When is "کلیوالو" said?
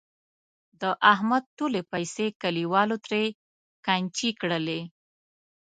2.41-2.95